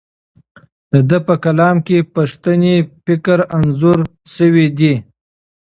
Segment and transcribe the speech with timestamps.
[0.91, 3.99] د ده په کلام کې پښتني فکر انځور
[4.35, 4.93] شوی دی.